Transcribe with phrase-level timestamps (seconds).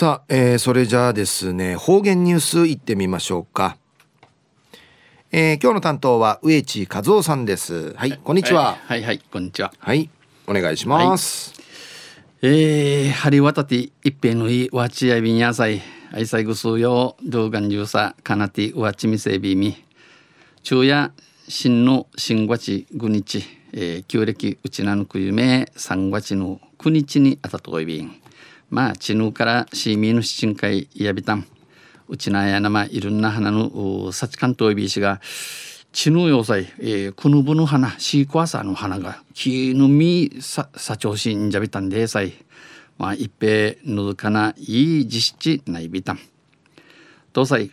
[0.00, 3.76] さあ、えー、それじゃあですね方言ニュースいってみましょうか、
[5.30, 7.92] えー、今日の担当は植地和夫さんです。
[7.96, 9.74] はい、こんにちは、はい、はい、こんにちは。
[9.78, 10.08] はい
[10.46, 11.52] お願いします、
[12.40, 19.84] はい、えー、張り渡って一平のいわちやびんやさい愛妻ぐすうよ動画中さかなてわちみせびみ。
[20.62, 21.12] 昼夜
[21.46, 23.44] 新の新月五日、
[23.74, 28.20] えー、旧暦うちなぬくゆめ三月の九日にあたといびん
[28.70, 31.46] まあちぬからしみぬしちんかいやびたん。
[32.08, 35.20] うちなやなまいろんな花のさちかんといびしが
[35.92, 41.88] ちぬ要塞、えー、くぬぶの花シークワサーの花がきぬみささちょうしんじゃびたん。
[41.88, 42.32] でさい
[42.96, 46.18] まあ一平ぬずかないい実施ないびたん。
[47.34, 47.70] 東西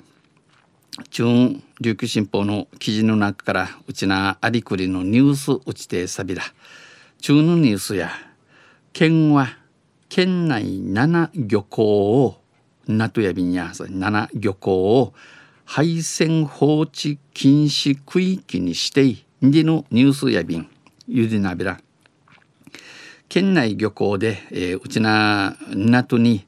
[1.11, 6.41] 中琉球新報の記事の中からうちなありくりのニュースうちてさびら
[7.22, 8.09] 中のニュースや
[8.94, 9.48] 県は
[10.09, 12.41] 県内7漁港を
[12.88, 15.13] ナトヤビンや7漁港を
[15.66, 20.69] 配線放置禁止区域にしていでのニュースやびん
[21.08, 21.80] ゆでなびら。
[23.30, 26.47] 県内漁港で、えー、うちな港に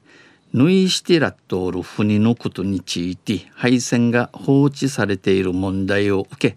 [0.54, 6.56] 縫いしてらっとおる船のことについて配線が放置されている問題を受け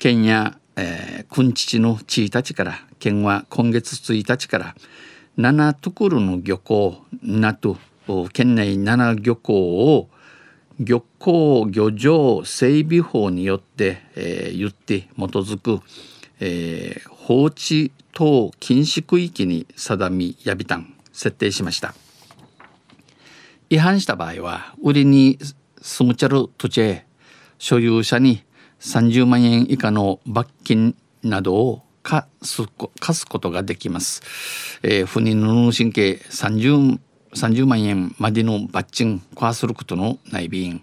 [0.00, 4.74] 県や、えー、君父の1日から県は今月1日から
[5.38, 7.76] 7ところの漁港なと
[8.32, 9.54] 県内7漁港
[9.96, 10.08] を
[10.78, 15.80] 漁港漁場整備法によって、えー、言って基づく、
[16.40, 21.94] えー、放置等禁止区域に定みやびたん設定しました。
[23.70, 25.38] 違反した場合は売りに
[25.80, 27.06] 住むちゃる土地へ
[27.58, 28.44] 所有者に
[28.80, 32.62] 30万円以下の罰金などを課す
[33.00, 34.22] 課すことができます。
[34.82, 37.00] えー、不妊の神経 30,
[37.32, 40.82] 30万円までの罰金化することの内便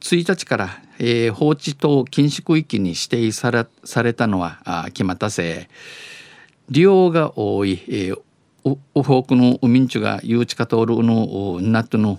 [0.00, 8.18] 1日から、えー、放置等禁止区域に指定されされたのはあ決まったせい利用が多い、えー、
[8.64, 12.18] オフォークのウミンチュが誘致かとるのナトの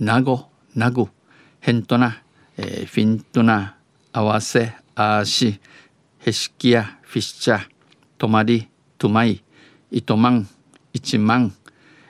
[0.00, 1.08] ナゴナグ
[1.60, 2.22] ヘントナ、
[2.56, 3.76] えー、フィントナ
[4.12, 5.60] 合わせあーし
[6.20, 7.60] へしきやフィッシャ
[8.16, 9.44] 泊まりとまい
[9.90, 10.48] 糸満
[10.94, 11.54] 一万、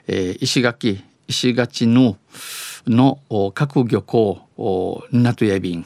[0.07, 2.17] えー、石垣石垣の
[2.87, 3.19] の
[3.55, 5.85] 各漁港なとやびん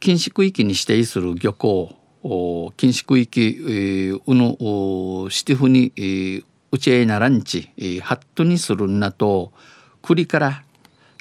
[0.00, 1.96] 禁止区域に指定する漁港
[2.76, 9.50] 禁止区域、えー、うのシティフに、えー、うちえならんち、えー、ハットにするなと
[10.02, 10.62] 栗から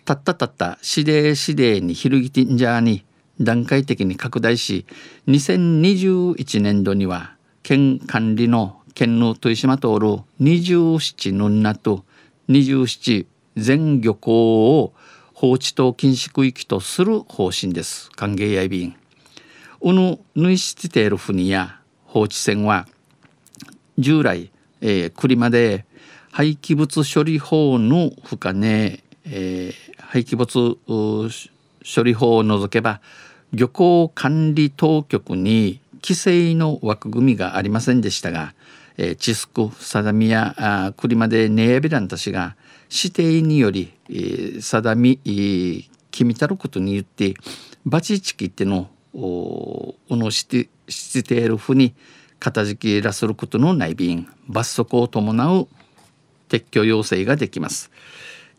[0.03, 3.05] たったたった指令指令にひるぎてんじゃに
[3.39, 4.85] 段階的に拡大し
[5.27, 12.03] 2021年度には県管理の県の豊島通る27のなと
[12.49, 14.93] 27全漁港を
[15.33, 18.09] 放置等禁止区域とする方針です。
[18.11, 18.95] 歓迎やいびん。
[19.81, 22.87] うぬぬいしている船や放置船は
[23.97, 24.51] 従来、
[24.81, 25.85] えー、栗まで
[26.31, 32.99] 廃棄物処理法の負荷ね、えー、廃棄物処理法を除けば
[33.53, 38.53] 漁港管理当局に規制の枠組みがありませんでしたが、
[38.97, 42.55] えー、チスク定みやあ栗までネエビランたちが
[42.91, 47.33] 指定により、えー、定み、えー、決めたることによって
[47.85, 51.93] バチチキってのおのしてしているふに
[52.39, 55.67] 片付けらすることのない便罰則を伴う
[56.47, 57.91] 撤去要請ができます。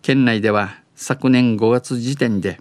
[0.02, 2.60] 県内では昨年5月時点で、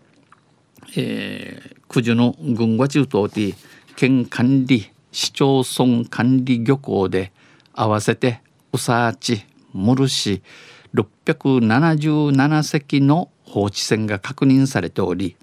[0.95, 3.55] えー、九十の軍和中東で
[3.95, 7.31] 県管理市町村管理漁港で
[7.73, 8.41] 合わせて
[8.72, 10.44] 宇佐市室市
[10.94, 15.35] 677隻の放置船が確認されており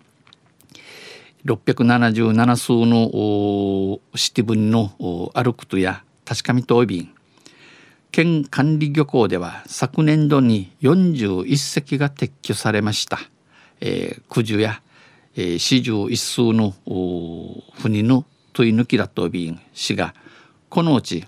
[1.45, 4.93] 677数のシティ分の
[5.35, 7.13] 歩くとや確かみと便
[8.13, 13.19] 県管理漁港では昨年度に41隻が撤去されました、
[13.81, 14.81] えー、九十や
[15.37, 16.75] えー、四十一数の
[17.75, 20.15] 船の問い抜きだと便氏が
[20.71, 21.27] このうち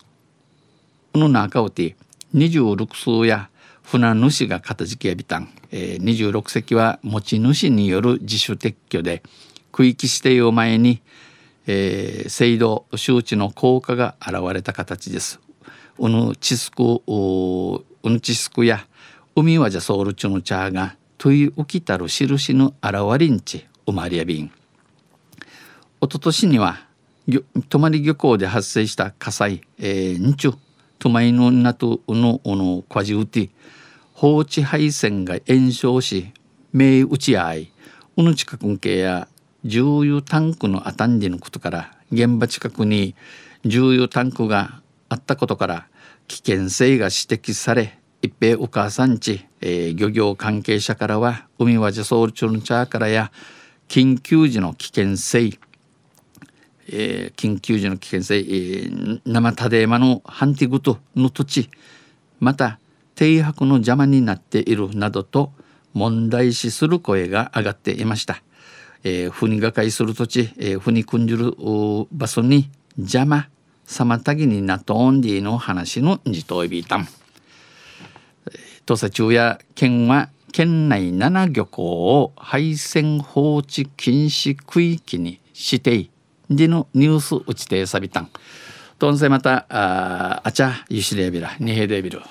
[1.13, 1.97] この中をて
[2.35, 3.51] 26数や
[3.83, 9.23] 船主が片付けやびたん、えー、26隻は持ち主による自主撤去で
[9.73, 11.01] 区域指定を前に、
[11.67, 15.41] えー、制度周知の効果が現れた形です。
[15.99, 18.87] うぬちすくうぬちすくや
[19.35, 24.51] 海はじゃソウルチュの茶が問い浮きたる印の現れんち生まれや便。
[26.01, 26.79] 一昨年には
[27.71, 30.53] 泊り漁港で発生した火災、えー、日中
[30.99, 33.49] 泊まりの港ののこじうて
[34.13, 36.33] 放置配線が炎症し
[36.75, 37.73] 命打ち合い
[38.17, 39.27] うぬ近くん系や
[39.65, 43.15] 重油タンクのあたんじのことから現場近くに
[43.65, 45.87] 重油タンクがあったことから
[46.27, 53.31] 危険性が指摘され一平お母さんち、えー、漁業関係者からは海和ジャソールチョルチャーからや
[53.89, 55.59] 緊急時の危険性、
[56.89, 61.71] えー、緊急時の危険性、えー、生タデーマのハンティグトの土地
[62.39, 62.79] また
[63.15, 65.53] 停泊の邪魔になっているなどと
[65.95, 68.43] 問題視する声が上がっていました。
[69.05, 71.55] えー、船がかりする土地、えー、船組んじる
[72.13, 73.49] 場所に邪魔
[73.87, 77.09] 妨げになっとんでの話のじといびたん。
[78.87, 86.11] 土佐中や県は県内7漁港を廃線放置禁止区域にして
[86.51, 88.31] でのニュース打ちてさびたん。
[88.99, 92.23] とんせまたああちゃゆしでびらにへでびる。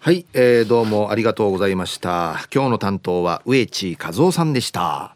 [0.00, 5.14] はい、えー、どうもありがとうございました今日の担当は植地和夫さんでした